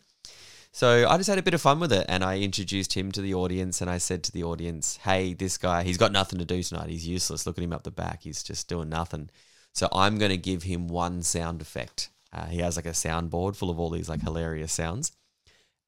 So 0.74 1.06
I 1.06 1.18
just 1.18 1.28
had 1.28 1.38
a 1.38 1.42
bit 1.42 1.54
of 1.54 1.60
fun 1.60 1.80
with 1.80 1.92
it, 1.92 2.06
and 2.08 2.24
I 2.24 2.38
introduced 2.38 2.94
him 2.94 3.12
to 3.12 3.20
the 3.20 3.34
audience, 3.34 3.82
and 3.82 3.90
I 3.90 3.98
said 3.98 4.24
to 4.24 4.32
the 4.32 4.44
audience, 4.44 4.96
"Hey, 4.96 5.34
this 5.34 5.58
guy, 5.58 5.82
he's 5.82 5.98
got 5.98 6.12
nothing 6.12 6.38
to 6.38 6.46
do 6.46 6.62
tonight. 6.62 6.88
He's 6.88 7.06
useless. 7.06 7.46
Look 7.46 7.58
at 7.58 7.64
him 7.64 7.74
up 7.74 7.82
the 7.82 7.90
back. 7.90 8.22
He's 8.22 8.42
just 8.42 8.68
doing 8.68 8.88
nothing." 8.88 9.28
So 9.72 9.88
I'm 9.92 10.18
going 10.18 10.30
to 10.30 10.36
give 10.36 10.64
him 10.64 10.88
one 10.88 11.22
sound 11.22 11.60
effect. 11.60 12.10
Uh, 12.32 12.46
he 12.46 12.58
has 12.58 12.76
like 12.76 12.86
a 12.86 12.90
soundboard 12.90 13.56
full 13.56 13.70
of 13.70 13.78
all 13.78 13.90
these 13.90 14.08
like 14.08 14.22
hilarious 14.22 14.72
sounds. 14.72 15.12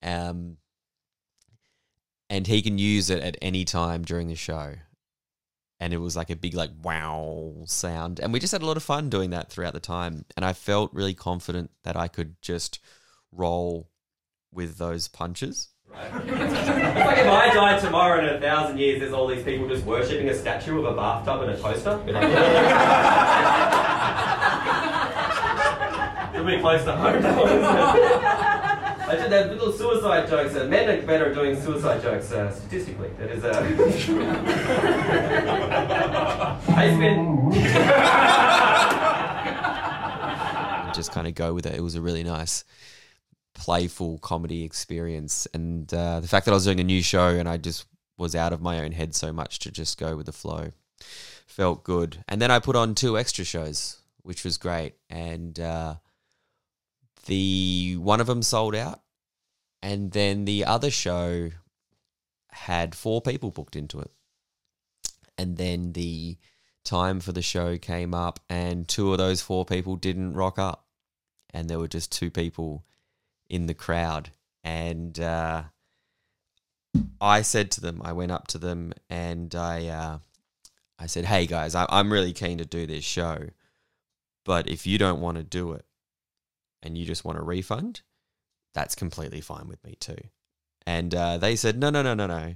Um, 0.03 0.59
and 2.29 2.47
he 2.47 2.63
can 2.63 2.79
use 2.79 3.11
it 3.11 3.23
at 3.23 3.37
any 3.41 3.65
time 3.65 4.03
during 4.03 4.29
the 4.29 4.35
show. 4.35 4.75
And 5.81 5.93
it 5.93 5.99
was 5.99 6.17
like 6.17 6.31
a 6.31 6.37
big 6.37 6.55
like 6.55 6.71
wow 6.83 7.65
sound. 7.67 8.21
And 8.21 8.33
we 8.33 8.41
just 8.41 8.53
had 8.53 8.63
a 8.63 8.67
lot 8.67 8.77
of 8.77 8.83
fun 8.83 9.11
doing 9.11 9.31
that 9.31 9.51
throughout 9.51 9.75
the 9.75 9.81
time. 9.81 10.25
And 10.37 10.45
I 10.45 10.53
felt 10.53 10.95
really 10.95 11.15
confident 11.15 11.71
that 11.83 11.97
I 11.97 12.09
could 12.09 12.41
just 12.41 12.79
roll 13.33 13.91
with 14.53 14.79
those 14.79 15.09
punches. 15.09 15.74
Right. 15.97 16.27
it's 16.27 16.69
like 16.69 17.19
if 17.19 17.27
I 17.27 17.55
died 17.55 17.81
tomorrow 17.81 18.19
in 18.19 18.25
a 18.35 18.41
thousand 18.41 18.79
years, 18.79 19.01
there's 19.01 19.13
all 19.13 19.27
these 19.27 19.45
people 19.45 19.69
just 19.69 19.85
worshipping 19.85 20.29
a 20.29 20.35
statue 20.35 20.79
of 20.79 20.85
a 20.87 20.95
bathtub 20.97 21.43
and 21.43 21.51
a 21.53 21.57
toaster. 21.57 21.91
It'll 26.35 26.47
be 26.47 26.59
close 26.61 26.85
to 26.85 26.97
home. 26.97 27.23
I 29.07 29.17
did 29.17 29.31
that 29.31 29.51
little 29.51 29.71
suicide 29.73 30.29
jokes. 30.29 30.57
Uh, 30.57 30.65
men 30.65 30.89
are 30.89 31.03
better 31.07 31.27
at 31.27 31.35
doing 31.35 31.61
suicide 31.61 32.01
jokes 32.03 32.33
uh, 32.33 32.51
statistically. 32.53 33.11
That 33.19 33.31
is. 33.31 33.45
Uh... 33.45 33.63
hey, 36.75 36.95
Spin. 36.95 37.53
Just 40.95 41.13
kind 41.13 41.27
of 41.27 41.35
go 41.35 41.53
with 41.53 41.67
it. 41.67 41.75
It 41.75 41.83
was 41.83 41.95
a 41.95 42.01
really 42.01 42.23
nice 42.23 42.65
playful 43.55 44.19
comedy 44.19 44.65
experience. 44.65 45.47
And 45.55 45.93
uh, 45.95 46.21
the 46.21 46.29
fact 46.29 46.47
that 46.47 46.53
I 46.53 46.55
was 46.55 46.65
doing 46.65 46.81
a 46.81 46.85
new 46.85 47.03
show 47.03 47.29
and 47.29 47.49
I 47.49 47.57
just 47.57 47.87
was 48.19 48.35
out 48.35 48.53
of 48.53 48.61
my 48.61 48.81
own 48.81 48.93
head 48.93 49.15
so 49.15 49.33
much 49.33 49.59
to 49.61 49.71
just 49.71 49.99
go 49.99 50.17
with 50.17 50.27
the 50.27 50.33
flow 50.33 50.73
felt 51.47 51.85
good. 51.85 52.25
And 52.29 52.41
then 52.41 52.51
I 52.51 52.59
put 52.59 52.77
on 52.77 52.95
two 52.95 53.19
extra 53.19 53.45
shows. 53.45 53.99
which 54.25 54.43
was 54.43 54.57
great. 54.57 54.95
And 55.09 55.61
uh, 55.61 55.97
the 57.27 57.97
one 58.01 58.21
of 58.21 58.27
them 58.27 58.43
sold 58.43 58.75
out, 58.75 59.01
and 59.83 60.11
then 60.11 60.45
the 60.47 60.65
other 60.65 60.91
show 60.91 61.51
had 62.51 62.95
four 62.95 63.21
people 63.21 63.51
booked 63.51 63.77
into 63.77 64.01
it. 64.01 64.11
And 65.39 65.57
then 65.57 65.93
the 65.93 66.39
time 66.85 67.21
for 67.21 67.33
the 67.33 67.43
show 67.43 67.77
came 67.79 68.15
up, 68.15 68.41
and 68.49 68.89
two 68.89 69.13
of 69.13 69.19
those 69.19 69.41
four 69.43 69.65
people 69.65 69.97
didn't 69.97 70.35
rock 70.35 70.59
up, 70.59 70.87
and 71.53 71.69
there 71.69 71.79
were 71.79 71.89
just 71.89 72.11
two 72.11 72.31
people 72.31 72.85
in 73.49 73.67
the 73.67 73.75
crowd. 73.75 74.31
And 74.63 75.19
uh, 75.21 75.65
I 77.21 77.43
said 77.43 77.71
to 77.73 77.81
them, 77.81 78.01
I 78.05 78.13
went 78.13 78.33
up 78.33 78.47
to 78.49 78.59
them, 78.59 78.93
and 79.11 79.55
I, 79.55 79.87
uh, 79.89 80.19
I 80.99 81.07
said, 81.07 81.27
"Hey 81.27 81.47
guys, 81.47 81.75
I, 81.75 81.87
I'm 81.89 82.13
really 82.13 82.33
keen 82.33 82.59
to 82.59 82.65
do 82.65 82.87
this 82.87 83.05
show, 83.05 83.49
but 84.45 84.69
if 84.69 84.87
you 84.87 84.97
don't 84.99 85.21
want 85.21 85.37
to 85.37 85.43
do 85.43 85.73
it, 85.73 85.85
and 86.83 86.97
you 86.97 87.05
just 87.05 87.25
want 87.25 87.39
a 87.39 87.43
refund, 87.43 88.03
that's 88.73 88.95
completely 88.95 89.41
fine 89.41 89.69
with 89.69 89.85
me 89.85 89.97
too." 90.01 90.19
And 90.87 91.15
uh, 91.15 91.39
they 91.39 91.57
said, 91.57 91.79
"No, 91.79 91.91
no, 91.91 92.03
no, 92.03 92.15
no, 92.15 92.27
no. 92.27 92.55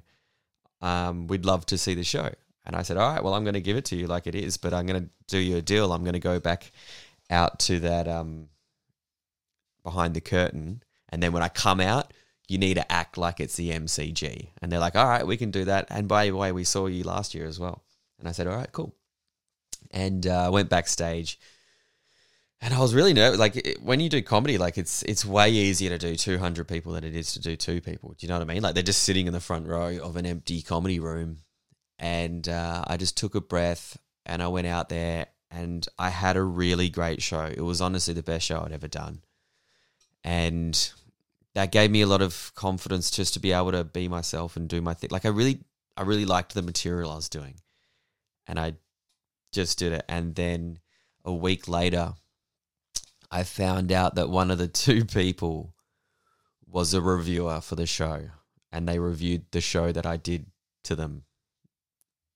Um, 0.81 1.27
we'd 1.27 1.45
love 1.45 1.67
to 1.67 1.79
see 1.79 1.95
the 1.95 2.05
show." 2.05 2.33
And 2.69 2.77
I 2.77 2.83
said, 2.83 2.99
all 2.99 3.11
right, 3.11 3.25
well, 3.25 3.33
I'm 3.33 3.45
going 3.45 3.55
to 3.55 3.63
give 3.63 3.79
it 3.79 3.87
to 3.87 3.97
you 3.97 4.07
like 4.07 4.27
it 4.27 4.35
is, 4.35 4.59
but 4.59 4.75
I'm 4.75 4.85
going 4.85 5.03
to 5.03 5.09
do 5.27 5.39
you 5.39 5.57
a 5.57 5.63
deal. 5.63 5.91
I'm 5.91 6.03
going 6.05 6.13
to 6.13 6.21
go 6.21 6.39
back 6.39 6.71
out 7.31 7.59
to 7.61 7.81
that 7.81 8.07
um, 8.07 8.51
behind 9.89 10.15
the 10.15 10.21
curtain. 10.21 10.83
And 11.09 11.23
then 11.23 11.33
when 11.33 11.43
I 11.43 11.49
come 11.49 11.81
out, 11.81 12.13
you 12.49 12.59
need 12.59 12.75
to 12.75 12.93
act 12.93 13.17
like 13.17 13.41
it's 13.41 13.57
the 13.57 13.71
MCG. 13.71 14.51
And 14.61 14.71
they're 14.71 14.79
like, 14.79 14.97
all 14.97 15.09
right, 15.09 15.27
we 15.27 15.37
can 15.37 15.51
do 15.51 15.65
that. 15.65 15.87
And 15.89 16.07
by 16.07 16.27
the 16.27 16.37
way, 16.37 16.53
we 16.53 16.65
saw 16.65 16.87
you 16.87 17.05
last 17.05 17.35
year 17.35 17.47
as 17.47 17.59
well. 17.59 17.83
And 18.19 18.29
I 18.29 18.33
said, 18.33 18.47
all 18.47 18.57
right, 18.57 18.73
cool. 18.73 18.95
And 19.91 20.27
uh, 20.27 20.47
I 20.47 20.49
went 20.51 20.69
backstage. 20.69 21.39
And 22.61 22.75
I 22.75 22.81
was 22.81 22.95
really 22.95 23.15
nervous. 23.15 23.39
Like 23.39 23.57
it, 23.57 23.83
when 23.83 24.01
you 24.01 24.09
do 24.09 24.21
comedy, 24.21 24.59
like 24.59 24.77
it's 24.77 25.03
it's 25.05 25.25
way 25.25 25.51
easier 25.51 25.91
to 25.91 25.99
do 25.99 26.17
200 26.17 26.67
people 26.67 26.93
than 26.93 27.05
it 27.05 27.15
is 27.15 27.33
to 27.35 27.41
do 27.41 27.55
two 27.57 27.81
people. 27.81 28.11
Do 28.11 28.27
you 28.27 28.29
know 28.29 28.39
what 28.39 28.51
I 28.51 28.53
mean? 28.53 28.63
Like 28.63 28.75
they're 28.75 28.83
just 28.83 29.05
sitting 29.05 29.29
in 29.29 29.33
the 29.33 29.41
front 29.41 29.69
row 29.69 29.97
of 30.03 30.17
an 30.17 30.27
empty 30.27 30.61
comedy 30.63 30.99
room 30.99 31.39
and 31.99 32.49
uh, 32.49 32.85
I 32.87 32.97
just 32.97 33.17
took 33.17 33.35
a 33.35 33.41
breath 33.41 33.97
and 34.27 34.43
I 34.43 34.49
went 34.49 34.67
out 34.67 34.89
there 34.89 35.27
and 35.51 35.87
I 35.99 36.11
had 36.11 36.37
a 36.37 36.43
really 36.43 36.89
great 36.89 37.23
show. 37.23 37.45
It 37.45 37.61
was 37.61 37.81
honestly 37.81 38.15
the 38.15 38.23
best 38.23 38.47
show 38.47 38.61
I'd 38.61 38.73
ever 38.73 38.89
done. 38.89 39.23
And 40.25 40.93
that 41.55 41.73
gave 41.73 41.91
me 41.91 42.03
a 42.03 42.07
lot 42.07 42.23
of 42.23 42.53
confidence 42.55 43.11
just 43.11 43.35
to 43.35 43.41
be 43.41 43.53
able 43.53 43.73
to 43.73 43.85
be 43.85 44.09
myself 44.09 44.57
and 44.57 44.69
do 44.69 44.81
my 44.81 44.95
thing. 44.95 45.11
Like 45.11 45.25
I 45.25 45.31
really 45.31 45.61
I 45.97 46.03
really 46.03 46.25
liked 46.25 46.55
the 46.55 46.63
material 46.63 47.11
I 47.11 47.17
was 47.17 47.29
doing. 47.29 47.57
And 48.47 48.59
I 48.59 48.75
just 49.53 49.79
did 49.79 49.93
it 49.93 50.05
and 50.09 50.35
then 50.35 50.79
a 51.25 51.33
week 51.33 51.69
later 51.69 52.13
I 53.31 53.45
found 53.45 53.91
out 53.91 54.15
that 54.17 54.29
one 54.29 54.51
of 54.51 54.59
the 54.59 54.69
two 54.69 55.05
people 55.07 55.75
was 56.67 56.93
a 56.93 57.01
reviewer 57.01 57.61
for 57.61 57.75
the 57.75 57.87
show 57.87 58.29
and 58.71 58.87
they 58.87 58.99
reviewed 58.99 59.47
the 59.51 59.63
show 59.63 59.91
that 59.91 60.05
I 60.05 60.19
did 60.19 60.47
to 60.85 60.95
them 60.95 61.25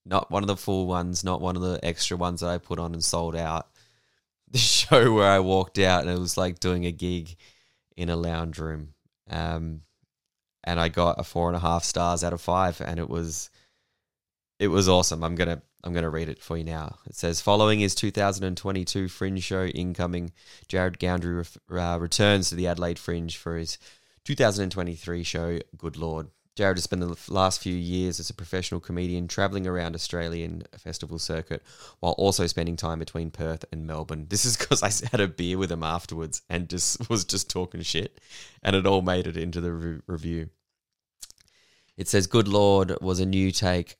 not 0.05 0.29
one 0.29 0.43
of 0.43 0.47
the 0.47 0.57
full 0.57 0.85
ones, 0.87 1.23
not 1.23 1.41
one 1.41 1.55
of 1.55 1.61
the 1.61 1.79
extra 1.83 2.17
ones 2.17 2.41
that 2.41 2.49
I 2.49 2.57
put 2.57 2.79
on 2.79 2.93
and 2.93 3.03
sold 3.03 3.35
out. 3.35 3.67
The 4.51 4.59
show 4.59 5.11
where 5.13 5.31
I 5.31 5.39
walked 5.39 5.79
out 5.79 6.01
and 6.01 6.11
it 6.11 6.19
was 6.19 6.37
like 6.37 6.59
doing 6.59 6.85
a 6.85 6.91
gig 6.91 7.37
in 7.95 8.09
a 8.09 8.15
lounge 8.15 8.59
room. 8.59 8.93
Um, 9.29 9.81
and 10.63 10.79
I 10.79 10.89
got 10.89 11.19
a 11.19 11.23
four 11.23 11.47
and 11.47 11.55
a 11.55 11.59
half 11.59 11.83
stars 11.83 12.23
out 12.23 12.33
of 12.33 12.41
five, 12.41 12.81
and 12.81 12.99
it 12.99 13.09
was 13.09 13.49
it 14.59 14.67
was 14.67 14.87
awesome. 14.87 15.23
I'm 15.23 15.35
gonna 15.35 15.61
I'm 15.83 15.93
gonna 15.93 16.09
read 16.09 16.29
it 16.29 16.41
for 16.41 16.57
you 16.57 16.63
now. 16.63 16.99
It 17.05 17.15
says, 17.15 17.41
following 17.41 17.79
his 17.79 17.95
2022 17.95 19.09
Fringe 19.09 19.43
show 19.43 19.65
incoming, 19.65 20.31
Jared 20.67 20.99
Goundry 20.99 21.43
uh, 21.71 21.97
returns 21.99 22.49
to 22.49 22.55
the 22.55 22.67
Adelaide 22.67 22.99
Fringe 22.99 23.35
for 23.35 23.57
his 23.57 23.77
2023 24.23 25.23
show. 25.23 25.59
Good 25.77 25.97
Lord, 25.97 26.27
Jared 26.55 26.77
has 26.77 26.83
spent 26.83 27.01
the 27.01 27.33
last 27.33 27.61
few 27.61 27.75
years 27.75 28.19
as 28.19 28.29
a 28.29 28.33
professional 28.33 28.79
comedian 28.79 29.27
traveling 29.27 29.65
around 29.65 29.95
Australian 29.95 30.63
festival 30.77 31.17
circuit 31.17 31.63
while 31.99 32.13
also 32.13 32.45
spending 32.45 32.75
time 32.75 32.99
between 32.99 33.31
Perth 33.31 33.65
and 33.71 33.87
Melbourne. 33.87 34.27
This 34.29 34.45
is 34.45 34.55
because 34.55 34.83
I 34.83 34.91
had 35.11 35.19
a 35.19 35.27
beer 35.27 35.57
with 35.57 35.71
him 35.71 35.81
afterwards 35.81 36.43
and 36.49 36.69
just 36.69 37.09
was 37.09 37.25
just 37.25 37.49
talking 37.49 37.81
shit, 37.81 38.21
and 38.61 38.75
it 38.75 38.85
all 38.85 39.01
made 39.01 39.25
it 39.25 39.35
into 39.35 39.61
the 39.61 39.73
re- 39.73 40.01
review. 40.05 40.49
It 41.97 42.07
says, 42.07 42.27
"Good 42.27 42.47
Lord" 42.47 42.95
was 43.01 43.19
a 43.19 43.25
new 43.25 43.51
take 43.51 43.97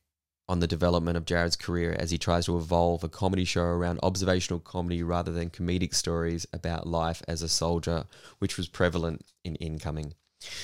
on 0.47 0.59
the 0.59 0.67
development 0.67 1.17
of 1.17 1.25
Jared's 1.25 1.55
career 1.55 1.95
as 1.97 2.11
he 2.11 2.17
tries 2.17 2.45
to 2.45 2.57
evolve 2.57 3.03
a 3.03 3.09
comedy 3.09 3.45
show 3.45 3.63
around 3.63 3.99
observational 4.03 4.59
comedy 4.59 5.01
rather 5.01 5.31
than 5.31 5.49
comedic 5.49 5.95
stories 5.95 6.45
about 6.53 6.85
life 6.85 7.23
as 7.27 7.41
a 7.41 7.49
soldier, 7.49 8.05
which 8.39 8.57
was 8.57 8.67
prevalent 8.67 9.25
in 9.43 9.55
Incoming. 9.55 10.13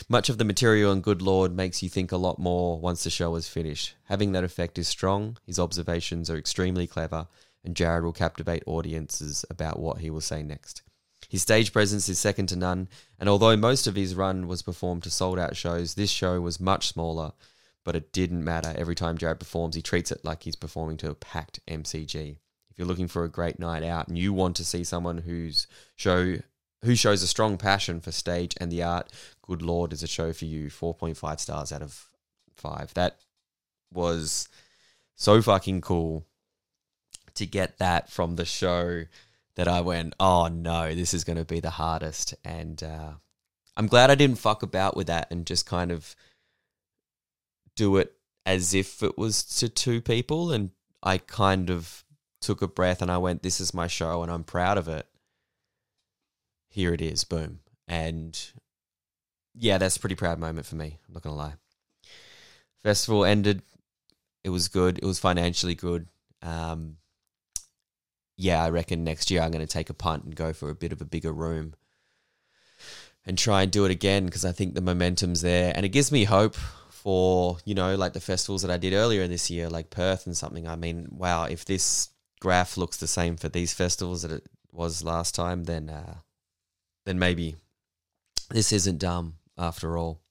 Much 0.08 0.30
of 0.30 0.38
the 0.38 0.46
material 0.46 0.92
in 0.92 1.02
Good 1.02 1.22
Lord 1.22 1.56
makes 1.56 1.82
you 1.84 1.90
think 1.90 2.12
a 2.12 2.18
lot 2.18 2.40
more 2.40 2.80
once 2.80 3.04
the 3.04 3.10
show 3.10 3.36
is 3.36 3.48
finished. 3.48 3.96
Having 4.06 4.32
that 4.34 4.44
effect 4.44 4.78
is 4.78 4.88
strong, 4.88 5.38
his 5.46 5.60
observations 5.60 6.30
are 6.30 6.38
extremely 6.38 6.88
clever, 6.88 7.28
and 7.64 7.76
Jared 7.76 8.04
will 8.04 8.14
captivate 8.14 8.64
audiences 8.66 9.46
about 9.50 9.80
what 9.80 10.00
he 10.00 10.10
will 10.10 10.22
say 10.22 10.44
next. 10.44 10.82
His 11.28 11.42
stage 11.42 11.74
presence 11.74 12.10
is 12.10 12.18
second 12.18 12.48
to 12.48 12.56
none, 12.56 12.88
and 13.20 13.30
although 13.30 13.56
most 13.56 13.86
of 13.86 13.96
his 13.96 14.16
run 14.16 14.48
was 14.48 14.62
performed 14.62 15.04
to 15.04 15.12
sold 15.12 15.38
out 15.38 15.56
shows, 15.56 15.94
this 15.94 16.10
show 16.10 16.42
was 16.42 16.60
much 16.60 16.88
smaller, 16.88 17.34
but 17.84 17.96
it 17.96 18.12
didn't 18.12 18.44
matter. 18.44 18.74
Every 18.76 18.96
time 18.96 19.18
Jared 19.18 19.40
performs, 19.40 19.76
he 19.76 19.82
treats 19.82 20.12
it 20.12 20.26
like 20.26 20.44
he's 20.44 20.56
performing 20.56 20.98
to 20.98 21.10
a 21.10 21.16
packed 21.16 21.60
MCG. 21.68 22.38
If 22.72 22.78
you're 22.78 22.88
looking 22.88 23.08
for 23.08 23.24
a 23.24 23.30
great 23.30 23.60
night 23.60 23.84
out 23.84 24.08
and 24.08 24.18
you 24.18 24.34
want 24.34 24.56
to 24.56 24.66
see 24.66 24.84
someone 24.84 25.20
whose 25.20 25.68
show 25.96 26.38
who 26.84 26.96
shows 26.96 27.22
a 27.22 27.28
strong 27.28 27.58
passion 27.58 28.00
for 28.00 28.12
stage 28.12 28.56
and 28.60 28.72
the 28.72 28.84
art, 28.84 29.12
Good 29.42 29.62
Lord 29.62 29.92
is 29.94 30.04
a 30.04 30.08
show 30.08 30.32
for 30.32 30.46
you. 30.46 30.68
4.5 30.68 31.40
stars 31.40 31.72
out 31.72 31.82
of 31.82 32.08
5. 32.56 32.94
That 32.94 33.18
was 33.92 34.48
so 35.16 35.42
fucking 35.42 35.82
cool 35.82 36.26
to 37.36 37.46
get 37.46 37.78
that 37.80 38.10
from 38.10 38.36
the 38.36 38.46
show 38.46 39.06
that 39.56 39.68
I 39.68 39.82
went, 39.82 40.16
oh 40.20 40.48
no, 40.48 40.96
this 40.96 41.14
is 41.14 41.24
going 41.24 41.38
to 41.38 41.46
be 41.46 41.60
the 41.60 41.70
hardest. 41.72 42.34
And 42.46 42.82
uh, 42.82 43.12
I'm 43.76 43.88
glad 43.88 44.10
I 44.10 44.16
didn't 44.16 44.38
fuck 44.38 44.64
about 44.64 44.96
with 44.96 45.08
that 45.08 45.30
and 45.32 45.46
just 45.46 45.66
kind 45.66 45.92
of 45.92 46.16
do 47.76 47.98
it 47.98 48.14
as 48.46 48.74
if 48.74 49.04
it 49.04 49.18
was 49.18 49.44
to 49.60 49.68
two 49.68 50.00
people. 50.00 50.52
And 50.52 50.70
I 51.04 51.18
kind 51.18 51.70
of 51.70 52.06
took 52.40 52.62
a 52.62 52.68
breath 52.68 53.02
and 53.02 53.12
I 53.12 53.18
went, 53.18 53.44
this 53.44 53.60
is 53.60 53.74
my 53.74 53.88
show 53.88 54.24
and 54.24 54.32
I'm 54.32 54.46
proud 54.46 54.78
of 54.78 54.88
it 54.88 55.09
here 56.70 56.94
it 56.94 57.02
is, 57.02 57.24
boom. 57.24 57.60
And 57.88 58.40
yeah, 59.56 59.78
that's 59.78 59.98
a 59.98 60.00
pretty 60.00 60.16
proud 60.16 60.40
moment 60.40 60.66
for 60.66 60.76
me. 60.76 60.98
I'm 61.08 61.14
not 61.14 61.24
gonna 61.24 61.36
lie. 61.36 61.56
Festival 62.82 63.26
ended. 63.26 63.62
It 64.44 64.50
was 64.50 64.68
good. 64.68 65.00
It 65.00 65.06
was 65.06 65.20
financially 65.20 65.76
good. 65.76 66.08
Um, 66.42 66.98
yeah, 68.40 68.64
I 68.64 68.70
reckon 68.70 69.04
next 69.04 69.30
year 69.30 69.42
I'm 69.42 69.52
going 69.52 69.66
to 69.66 69.72
take 69.72 69.90
a 69.90 69.94
punt 69.94 70.24
and 70.24 70.34
go 70.34 70.54
for 70.54 70.70
a 70.70 70.76
bit 70.76 70.94
of 70.94 71.02
a 71.02 71.06
bigger 71.06 71.34
room 71.34 71.74
and 73.26 73.38
try 73.38 73.64
and 73.64 73.72
do 73.72 73.84
it 73.84 73.92
again 73.92 74.26
because 74.26 74.46
I 74.46 74.54
think 74.54 74.74
the 74.74 74.82
momentum's 74.82 75.42
there 75.42 75.74
and 75.76 75.86
it 75.86 75.90
gives 75.90 76.10
me 76.10 76.24
hope 76.24 76.56
for 76.90 77.58
you 77.66 77.76
know 77.76 77.96
like 77.96 78.14
the 78.14 78.22
festivals 78.22 78.62
that 78.62 78.72
I 78.72 78.78
did 78.78 78.94
earlier 78.94 79.28
this 79.28 79.50
year, 79.50 79.70
like 79.70 79.90
Perth 79.90 80.26
and 80.26 80.38
something. 80.38 80.68
I 80.70 80.78
mean, 80.78 81.10
wow, 81.12 81.44
if 81.44 81.66
this 81.66 82.10
graph 82.40 82.78
looks 82.78 82.96
the 82.96 83.08
same 83.08 83.36
for 83.36 83.50
these 83.50 83.74
festivals 83.74 84.22
that 84.22 84.32
it 84.32 84.48
was 84.72 85.04
last 85.04 85.36
time, 85.36 85.66
then 85.66 85.90
uh, 85.90 86.16
then 87.06 87.20
maybe 87.20 87.56
this 88.50 88.72
isn't 88.72 89.00
dumb 89.00 89.36
after 89.58 89.98
all. 89.98 90.22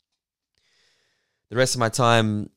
The 1.51 1.57
rest 1.57 1.75
of 1.75 1.81
my 1.81 1.89
time 1.89 2.51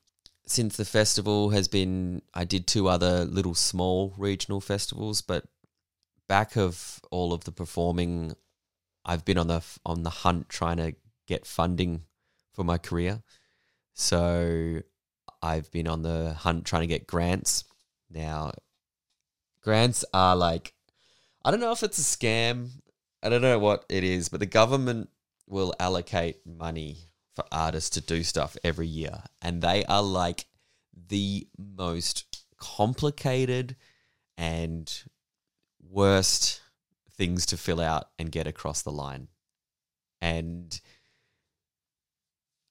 since 0.46 0.76
the 0.76 0.84
festival 0.84 1.50
has 1.50 1.68
been 1.68 2.22
I 2.34 2.44
did 2.44 2.66
two 2.66 2.88
other 2.88 3.24
little 3.24 3.54
small 3.54 4.14
regional 4.18 4.60
festivals, 4.60 5.22
but 5.22 5.44
back 6.28 6.56
of 6.56 7.00
all 7.10 7.32
of 7.32 7.44
the 7.44 7.52
performing, 7.52 8.34
I've 9.04 9.24
been 9.24 9.38
on 9.38 9.48
the 9.48 9.62
on 9.86 10.02
the 10.02 10.10
hunt 10.10 10.48
trying 10.48 10.78
to 10.78 10.94
get 11.26 11.46
funding 11.46 12.02
for 12.52 12.64
my 12.64 12.78
career. 12.78 13.22
So 13.94 14.82
I've 15.42 15.70
been 15.70 15.88
on 15.88 16.02
the 16.02 16.34
hunt 16.34 16.64
trying 16.64 16.82
to 16.82 16.86
get 16.86 17.06
grants. 17.06 17.64
Now, 18.10 18.52
grants 19.62 20.04
are 20.12 20.36
like 20.36 20.74
I 21.44 21.50
don't 21.50 21.60
know 21.60 21.72
if 21.72 21.82
it's 21.82 21.98
a 21.98 22.16
scam 22.16 22.68
I 23.22 23.28
don't 23.28 23.42
know 23.42 23.58
what 23.58 23.84
it 23.88 24.02
is, 24.04 24.28
but 24.28 24.40
the 24.40 24.46
government 24.46 25.08
will 25.46 25.74
allocate 25.78 26.46
money 26.46 26.98
for 27.34 27.44
artists 27.52 27.90
to 27.90 28.00
do 28.00 28.22
stuff 28.22 28.56
every 28.64 28.86
year, 28.86 29.22
and 29.40 29.62
they 29.62 29.84
are 29.84 30.02
like 30.02 30.46
the 31.08 31.46
most 31.56 32.44
complicated 32.58 33.76
and 34.36 34.92
worst 35.88 36.60
things 37.16 37.46
to 37.46 37.56
fill 37.56 37.80
out 37.80 38.08
and 38.18 38.32
get 38.32 38.46
across 38.46 38.82
the 38.82 38.92
line. 38.92 39.28
And 40.20 40.78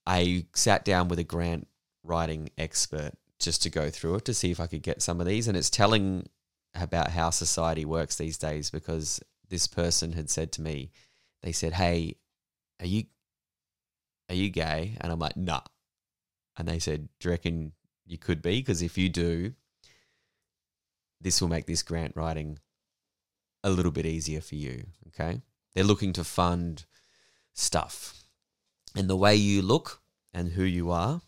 I 0.05 0.45
sat 0.53 0.83
down 0.83 1.07
with 1.07 1.19
a 1.19 1.23
grant 1.23 1.67
writing 2.03 2.49
expert 2.57 3.11
just 3.39 3.63
to 3.63 3.69
go 3.69 3.89
through 3.89 4.15
it 4.15 4.25
to 4.25 4.33
see 4.33 4.51
if 4.51 4.59
I 4.59 4.67
could 4.67 4.83
get 4.83 5.01
some 5.01 5.19
of 5.19 5.27
these, 5.27 5.47
and 5.47 5.55
it's 5.57 5.69
telling 5.69 6.27
about 6.75 7.11
how 7.11 7.29
society 7.29 7.85
works 7.85 8.15
these 8.15 8.37
days 8.37 8.69
because 8.69 9.19
this 9.51 9.67
person 9.67 10.13
had 10.13 10.29
said 10.29 10.51
to 10.53 10.61
me, 10.61 10.91
they 11.43 11.51
said, 11.51 11.73
"Hey, 11.73 12.15
are 12.79 12.87
you 12.87 13.05
are 14.29 14.35
you 14.35 14.49
gay?" 14.49 14.97
And 14.99 15.11
I'm 15.11 15.19
like, 15.19 15.37
"Nah." 15.37 15.61
And 16.57 16.67
they 16.67 16.79
said, 16.79 17.09
"Do 17.19 17.27
you 17.27 17.31
reckon 17.31 17.73
you 18.05 18.17
could 18.17 18.41
be? 18.41 18.59
Because 18.59 18.81
if 18.81 18.97
you 18.97 19.09
do, 19.09 19.53
this 21.19 21.41
will 21.41 21.49
make 21.49 21.67
this 21.67 21.83
grant 21.83 22.15
writing 22.15 22.59
a 23.63 23.69
little 23.69 23.91
bit 23.91 24.05
easier 24.05 24.41
for 24.41 24.55
you." 24.55 24.87
Okay, 25.09 25.41
they're 25.73 25.83
looking 25.83 26.13
to 26.13 26.23
fund 26.23 26.85
stuff, 27.53 28.23
and 28.95 29.09
the 29.09 29.17
way 29.17 29.35
you 29.35 29.61
look 29.61 30.01
and 30.33 30.53
who 30.53 30.63
you 30.63 30.89
are 30.91 31.21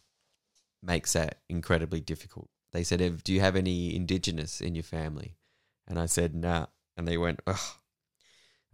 makes 0.82 1.14
that 1.14 1.42
incredibly 1.50 2.00
difficult. 2.00 2.50
They 2.72 2.86
said, 2.86 3.24
"Do 3.24 3.34
you 3.34 3.42
have 3.42 3.58
any 3.58 3.96
indigenous 3.96 4.62
in 4.62 4.76
your 4.76 4.84
family?" 4.84 5.36
And 5.86 6.00
I 6.00 6.06
said, 6.06 6.34
"Nah." 6.34 6.68
And 6.96 7.08
they 7.08 7.18
went, 7.18 7.42
Ugh, 7.48 7.58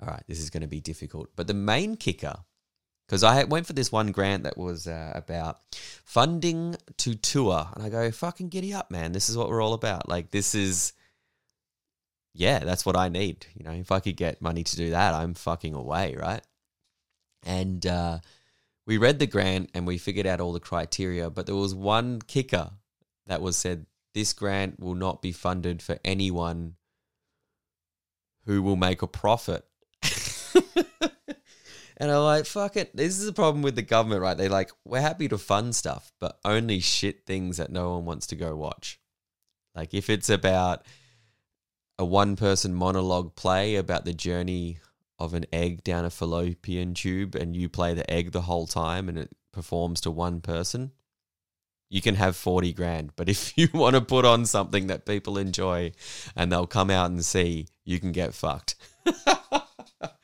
"All 0.02 0.08
right, 0.08 0.24
this 0.28 0.40
is 0.40 0.50
going 0.50 0.62
to 0.62 0.68
be 0.68 0.82
difficult." 0.82 1.30
But 1.36 1.48
the 1.48 1.54
main 1.54 1.96
kicker, 1.96 2.36
because 3.08 3.24
I 3.24 3.44
went 3.44 3.66
for 3.66 3.74
this 3.74 3.92
one 3.92 4.12
grant 4.12 4.44
that 4.44 4.58
was 4.58 4.88
uh, 4.88 5.12
about 5.16 5.60
funding 6.04 6.76
to 6.98 7.16
tour, 7.16 7.70
and 7.74 7.84
I 7.84 7.90
go, 7.90 8.12
"Fucking 8.12 8.50
giddy 8.50 8.74
up, 8.74 8.92
man! 8.92 9.12
This 9.12 9.30
is 9.30 9.38
what 9.38 9.50
we're 9.50 9.64
all 9.64 9.74
about. 9.74 10.10
Like, 10.10 10.32
this 10.32 10.56
is." 10.56 10.94
Yeah, 12.36 12.60
that's 12.60 12.86
what 12.86 12.96
I 12.96 13.10
need. 13.10 13.48
You 13.56 13.66
know, 13.66 13.72
if 13.72 13.92
I 13.92 14.00
could 14.00 14.16
get 14.16 14.42
money 14.42 14.64
to 14.64 14.76
do 14.78 14.92
that, 14.92 15.14
I'm 15.14 15.34
fucking 15.34 15.74
away, 15.74 16.16
right? 16.16 16.46
And 17.44 17.86
uh, 17.86 18.20
we 18.86 18.98
read 18.98 19.20
the 19.20 19.28
grant 19.28 19.70
and 19.74 19.86
we 19.86 19.98
figured 19.98 20.26
out 20.26 20.40
all 20.40 20.54
the 20.54 20.60
criteria, 20.60 21.30
but 21.30 21.46
there 21.46 21.56
was 21.56 21.76
one 21.76 22.22
kicker 22.22 22.72
that 23.28 23.42
was 23.42 23.56
said 23.56 23.86
this 24.14 24.34
grant 24.34 24.80
will 24.80 24.96
not 24.96 25.22
be 25.22 25.32
funded 25.32 25.82
for 25.82 26.00
anyone 26.04 26.76
who 28.46 28.64
will 28.64 28.76
make 28.76 29.02
a 29.04 29.08
profit. 29.08 29.66
and 31.98 32.12
I'm 32.12 32.24
like, 32.24 32.46
fuck 32.46 32.78
it. 32.78 32.96
This 32.96 33.20
is 33.20 33.26
the 33.26 33.34
problem 33.34 33.62
with 33.62 33.76
the 33.76 33.82
government, 33.82 34.22
right? 34.22 34.38
They're 34.38 34.50
like, 34.50 34.72
we're 34.86 35.02
happy 35.02 35.28
to 35.28 35.38
fund 35.38 35.76
stuff, 35.76 36.12
but 36.20 36.40
only 36.46 36.80
shit 36.80 37.26
things 37.26 37.58
that 37.58 37.72
no 37.72 37.92
one 37.96 38.06
wants 38.06 38.28
to 38.28 38.36
go 38.36 38.56
watch. 38.56 39.00
Like 39.76 39.94
if 39.94 40.10
it's 40.10 40.30
about 40.30 40.86
a 41.98 42.06
one 42.06 42.36
person 42.36 42.74
monologue 42.74 43.36
play 43.36 43.76
about 43.76 44.06
the 44.06 44.14
journey 44.14 44.80
of 45.20 45.34
an 45.34 45.46
egg 45.52 45.84
down 45.84 46.06
a 46.06 46.10
fallopian 46.10 46.94
tube 46.94 47.36
and 47.36 47.56
you 47.56 47.68
play 47.68 47.94
the 47.94 48.10
egg 48.10 48.32
the 48.32 48.42
whole 48.42 48.66
time 48.66 49.10
and 49.10 49.18
it 49.18 49.30
performs 49.52 50.00
to 50.02 50.12
one 50.12 50.40
person, 50.40 50.92
you 51.90 52.02
can 52.02 52.16
have 52.16 52.36
40 52.36 52.72
grand. 52.74 53.12
But 53.16 53.30
if 53.30 53.58
you 53.58 53.68
want 53.74 53.96
to 53.96 54.02
put 54.02 54.26
on 54.26 54.46
something 54.46 54.88
that 54.88 55.06
people 55.06 55.38
enjoy 55.38 55.92
and 56.36 56.52
they'll 56.52 56.68
come 56.68 56.90
out 56.90 57.12
and 57.12 57.24
see, 57.24 57.68
you 57.84 58.00
can 58.00 58.12
get 58.12 58.34
fucked. 58.34 58.76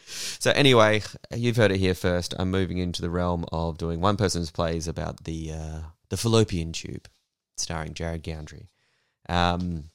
so, 0.05 0.51
anyway, 0.51 1.01
you've 1.35 1.57
heard 1.57 1.71
it 1.71 1.79
here 1.79 1.95
first. 1.95 2.33
I'm 2.37 2.51
moving 2.51 2.77
into 2.77 3.01
the 3.01 3.09
realm 3.09 3.45
of 3.51 3.77
doing 3.77 4.01
one 4.01 4.17
person's 4.17 4.51
plays 4.51 4.87
about 4.87 5.23
the, 5.23 5.51
uh, 5.51 5.79
the 6.09 6.17
fallopian 6.17 6.71
tube, 6.71 7.07
starring 7.57 7.93
Jared 7.93 8.23
Goundry. 8.23 8.69
Um, 9.27 9.85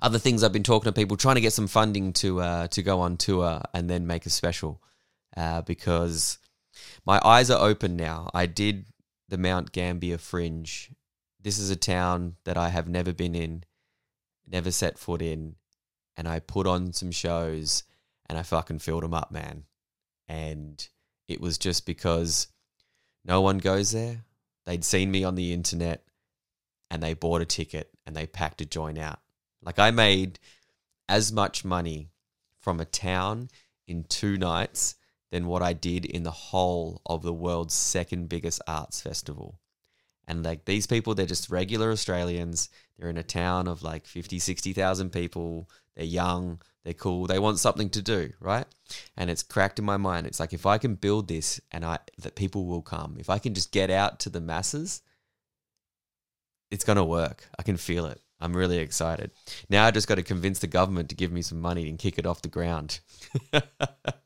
other 0.00 0.18
things 0.18 0.42
I've 0.42 0.52
been 0.52 0.64
talking 0.64 0.92
to 0.92 1.00
people, 1.00 1.16
trying 1.16 1.36
to 1.36 1.40
get 1.40 1.52
some 1.52 1.68
funding 1.68 2.12
to 2.14 2.40
uh, 2.40 2.66
to 2.68 2.82
go 2.82 3.00
on 3.00 3.16
tour 3.16 3.62
and 3.72 3.88
then 3.88 4.06
make 4.06 4.26
a 4.26 4.30
special, 4.30 4.82
uh, 5.36 5.62
because 5.62 6.38
my 7.06 7.20
eyes 7.24 7.50
are 7.50 7.64
open 7.64 7.96
now. 7.96 8.28
I 8.34 8.46
did 8.46 8.86
the 9.28 9.38
Mount 9.38 9.70
Gambier 9.70 10.18
Fringe. 10.18 10.90
This 11.40 11.58
is 11.58 11.70
a 11.70 11.76
town 11.76 12.34
that 12.44 12.56
I 12.56 12.70
have 12.70 12.88
never 12.88 13.12
been 13.12 13.36
in, 13.36 13.62
never 14.46 14.72
set 14.72 14.98
foot 14.98 15.22
in, 15.22 15.54
and 16.16 16.26
I 16.26 16.40
put 16.40 16.66
on 16.66 16.92
some 16.92 17.12
shows 17.12 17.84
and 18.32 18.38
I 18.38 18.44
fucking 18.44 18.78
filled 18.78 19.02
them 19.02 19.12
up, 19.12 19.30
man. 19.30 19.64
And 20.26 20.88
it 21.28 21.38
was 21.38 21.58
just 21.58 21.84
because 21.84 22.46
no 23.26 23.42
one 23.42 23.58
goes 23.58 23.92
there. 23.92 24.24
They'd 24.64 24.86
seen 24.86 25.10
me 25.10 25.22
on 25.22 25.34
the 25.34 25.52
internet 25.52 26.02
and 26.90 27.02
they 27.02 27.12
bought 27.12 27.42
a 27.42 27.44
ticket 27.44 27.90
and 28.06 28.16
they 28.16 28.26
packed 28.26 28.62
a 28.62 28.64
joint 28.64 28.96
out. 28.96 29.18
Like 29.60 29.78
I 29.78 29.90
made 29.90 30.38
as 31.10 31.30
much 31.30 31.62
money 31.62 32.08
from 32.58 32.80
a 32.80 32.86
town 32.86 33.50
in 33.86 34.04
two 34.04 34.38
nights 34.38 34.94
than 35.30 35.46
what 35.46 35.60
I 35.60 35.74
did 35.74 36.06
in 36.06 36.22
the 36.22 36.30
whole 36.30 37.02
of 37.04 37.20
the 37.20 37.34
world's 37.34 37.74
second 37.74 38.30
biggest 38.30 38.62
arts 38.66 39.02
festival. 39.02 39.60
And 40.26 40.44
like 40.44 40.64
these 40.64 40.86
people, 40.86 41.14
they're 41.14 41.26
just 41.26 41.50
regular 41.50 41.90
Australians. 41.90 42.68
They're 42.98 43.10
in 43.10 43.18
a 43.18 43.22
town 43.22 43.68
of 43.68 43.82
like 43.82 44.06
50, 44.06 44.38
60,000 44.38 45.10
people. 45.10 45.68
They're 45.96 46.04
young, 46.04 46.60
they're 46.84 46.94
cool, 46.94 47.26
they 47.26 47.38
want 47.38 47.58
something 47.58 47.90
to 47.90 48.02
do, 48.02 48.32
right? 48.40 48.66
And 49.16 49.30
it's 49.30 49.42
cracked 49.42 49.78
in 49.78 49.84
my 49.84 49.96
mind. 49.96 50.26
It's 50.26 50.40
like 50.40 50.52
if 50.52 50.66
I 50.66 50.78
can 50.78 50.94
build 50.94 51.28
this 51.28 51.60
and 51.70 51.84
I 51.84 51.98
that 52.18 52.34
people 52.34 52.66
will 52.66 52.82
come. 52.82 53.16
If 53.18 53.28
I 53.28 53.38
can 53.38 53.54
just 53.54 53.72
get 53.72 53.90
out 53.90 54.20
to 54.20 54.30
the 54.30 54.40
masses, 54.40 55.02
it's 56.70 56.84
going 56.84 56.96
to 56.96 57.04
work. 57.04 57.46
I 57.58 57.62
can 57.62 57.76
feel 57.76 58.06
it. 58.06 58.20
I'm 58.40 58.56
really 58.56 58.78
excited. 58.78 59.30
Now 59.68 59.86
I 59.86 59.90
just 59.90 60.08
got 60.08 60.16
to 60.16 60.22
convince 60.22 60.58
the 60.58 60.66
government 60.66 61.10
to 61.10 61.14
give 61.14 61.30
me 61.30 61.42
some 61.42 61.60
money 61.60 61.88
and 61.88 61.98
kick 61.98 62.18
it 62.18 62.26
off 62.26 62.42
the 62.42 62.48
ground. 62.48 63.00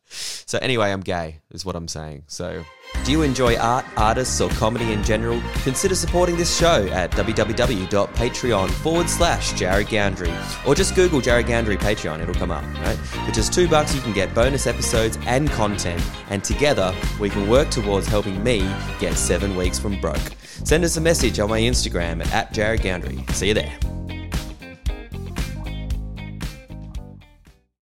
so, 0.47 0.59
anyway, 0.59 0.93
I'm 0.93 1.01
gay, 1.01 1.41
is 1.51 1.65
what 1.65 1.75
I'm 1.75 1.89
saying. 1.89 2.23
So, 2.29 2.65
do 3.05 3.13
you 3.13 3.23
enjoy 3.23 3.57
art, 3.57 3.85
artists, 3.97 4.41
or 4.41 4.49
comedy 4.51 4.93
in 4.93 5.03
general? 5.03 5.43
Consider 5.65 5.95
supporting 5.95 6.37
this 6.37 6.57
show 6.57 6.87
at 6.89 7.11
www.patreon 7.11 8.71
forward 8.71 9.11
slash 9.11 9.53
Jared 9.55 9.89
Goundry. 9.89 10.33
Or 10.67 10.75
just 10.75 10.95
Google 10.95 11.21
Jared 11.21 11.47
Goundry 11.47 11.77
Patreon, 11.77 12.21
it'll 12.21 12.35
come 12.35 12.51
up, 12.51 12.65
right? 12.81 12.97
For 12.97 13.33
just 13.33 13.53
two 13.53 13.69
bucks, 13.69 13.95
you 13.95 14.01
can 14.01 14.13
get 14.13 14.35
bonus 14.35 14.67
episodes 14.67 15.19
and 15.27 15.51
content. 15.51 16.03
And 16.31 16.45
together, 16.45 16.95
we 17.19 17.29
can 17.29 17.49
work 17.49 17.71
towards 17.71 18.07
helping 18.07 18.43
me 18.45 18.61
get 19.01 19.15
seven 19.15 19.57
weeks 19.57 19.79
from 19.79 20.01
broke. 20.01 20.33
Send 20.65 20.85
us 20.85 20.97
a 20.97 21.01
message 21.01 21.39
on 21.41 21.51
my 21.51 21.61
Instagram 21.61 22.25
at 22.33 22.53
Jared 22.53 22.83
Goundry. 22.83 23.25
See 23.33 23.49
you 23.49 23.55
there. 23.55 23.96